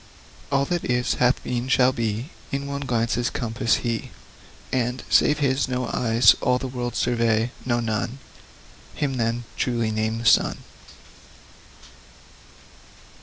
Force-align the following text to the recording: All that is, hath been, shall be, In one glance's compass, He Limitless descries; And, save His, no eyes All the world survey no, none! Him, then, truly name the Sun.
All 0.51 0.65
that 0.65 0.83
is, 0.83 1.13
hath 1.21 1.43
been, 1.43 1.67
shall 1.67 1.91
be, 1.93 2.31
In 2.51 2.65
one 2.65 2.81
glance's 2.81 3.29
compass, 3.29 3.75
He 3.85 4.09
Limitless 4.09 4.15
descries; 4.15 4.73
And, 4.87 5.03
save 5.11 5.37
His, 5.37 5.67
no 5.67 5.89
eyes 5.89 6.33
All 6.41 6.57
the 6.57 6.67
world 6.67 6.95
survey 6.95 7.51
no, 7.67 7.79
none! 7.79 8.17
Him, 8.95 9.17
then, 9.17 9.43
truly 9.57 9.91
name 9.91 10.17
the 10.17 10.25
Sun. 10.25 10.57